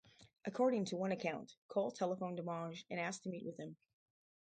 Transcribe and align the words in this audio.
According 0.45 0.85
to 0.85 0.97
one 0.97 1.11
account, 1.11 1.53
Coll 1.67 1.91
telephoned 1.91 2.39
DeMange 2.39 2.85
and 2.89 2.99
asked 2.99 3.21
to 3.25 3.29
meet 3.29 3.45
with 3.45 3.57
him. 3.57 3.75